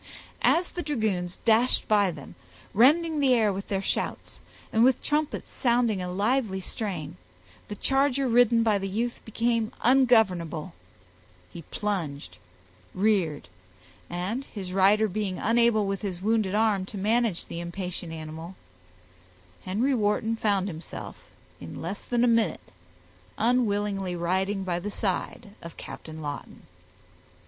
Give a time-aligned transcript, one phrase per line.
[0.41, 2.33] As the dragoons dashed by them,
[2.73, 4.41] rending the air with their shouts,
[4.73, 7.17] and with trumpets sounding a lively strain,
[7.67, 12.39] the charger ridden by the youth became ungovernable—he plunged,
[12.95, 13.47] reared,
[14.09, 18.55] and his rider being unable with his wounded arm, to manage the impatient animal,
[19.65, 21.29] Henry Wharton found himself,
[21.59, 22.71] in less than a minute,
[23.37, 26.63] unwillingly riding by the side of Captain Lawton.